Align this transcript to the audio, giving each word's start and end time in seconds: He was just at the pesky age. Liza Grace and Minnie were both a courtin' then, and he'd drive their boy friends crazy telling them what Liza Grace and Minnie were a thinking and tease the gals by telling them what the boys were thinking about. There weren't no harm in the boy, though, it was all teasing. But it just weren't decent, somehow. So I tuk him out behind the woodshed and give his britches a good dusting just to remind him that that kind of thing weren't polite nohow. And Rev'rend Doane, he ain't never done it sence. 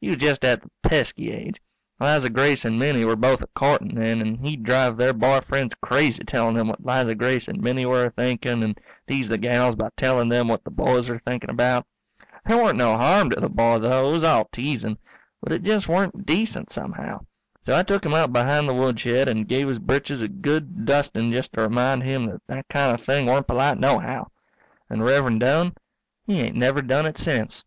He 0.00 0.06
was 0.06 0.18
just 0.18 0.44
at 0.44 0.62
the 0.62 0.70
pesky 0.84 1.32
age. 1.32 1.60
Liza 1.98 2.30
Grace 2.30 2.64
and 2.64 2.78
Minnie 2.78 3.04
were 3.04 3.16
both 3.16 3.42
a 3.42 3.48
courtin' 3.48 3.96
then, 3.96 4.20
and 4.20 4.38
he'd 4.46 4.62
drive 4.62 4.96
their 4.96 5.12
boy 5.12 5.40
friends 5.40 5.74
crazy 5.82 6.22
telling 6.22 6.54
them 6.54 6.68
what 6.68 6.86
Liza 6.86 7.16
Grace 7.16 7.48
and 7.48 7.60
Minnie 7.60 7.84
were 7.84 8.04
a 8.04 8.10
thinking 8.12 8.62
and 8.62 8.78
tease 9.08 9.28
the 9.28 9.38
gals 9.38 9.74
by 9.74 9.88
telling 9.96 10.28
them 10.28 10.46
what 10.46 10.62
the 10.62 10.70
boys 10.70 11.08
were 11.08 11.18
thinking 11.18 11.50
about. 11.50 11.84
There 12.46 12.58
weren't 12.62 12.78
no 12.78 12.96
harm 12.96 13.32
in 13.32 13.40
the 13.42 13.48
boy, 13.48 13.80
though, 13.80 14.10
it 14.10 14.12
was 14.12 14.22
all 14.22 14.44
teasing. 14.52 14.98
But 15.42 15.50
it 15.52 15.64
just 15.64 15.88
weren't 15.88 16.26
decent, 16.26 16.70
somehow. 16.70 17.22
So 17.66 17.76
I 17.76 17.82
tuk 17.82 18.06
him 18.06 18.14
out 18.14 18.32
behind 18.32 18.68
the 18.68 18.74
woodshed 18.74 19.28
and 19.28 19.48
give 19.48 19.68
his 19.68 19.80
britches 19.80 20.22
a 20.22 20.28
good 20.28 20.84
dusting 20.86 21.32
just 21.32 21.54
to 21.54 21.62
remind 21.62 22.04
him 22.04 22.26
that 22.26 22.40
that 22.46 22.68
kind 22.68 22.94
of 22.94 23.04
thing 23.04 23.26
weren't 23.26 23.48
polite 23.48 23.80
nohow. 23.80 24.30
And 24.88 25.02
Rev'rend 25.04 25.40
Doane, 25.40 25.72
he 26.24 26.38
ain't 26.40 26.54
never 26.54 26.82
done 26.82 27.04
it 27.04 27.18
sence. 27.18 27.64